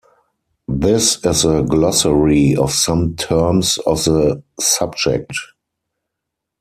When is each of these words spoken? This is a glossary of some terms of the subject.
This 0.67 1.23
is 1.23 1.45
a 1.45 1.61
glossary 1.61 2.55
of 2.55 2.71
some 2.71 3.15
terms 3.15 3.77
of 3.85 4.03
the 4.03 4.41
subject. 4.59 5.35